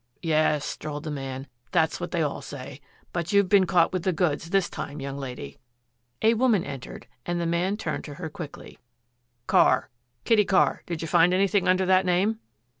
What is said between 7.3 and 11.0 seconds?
the man turned to her quickly. "Carr Kitty Carr.